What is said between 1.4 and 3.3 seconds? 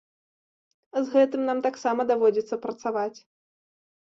нам таксама даводзіцца працаваць.